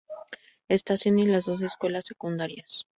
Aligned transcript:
Estación, 0.67 1.19
y 1.19 1.27
las 1.27 1.45
dos 1.45 1.61
escuelas 1.61 2.05
secundarias. 2.07 2.87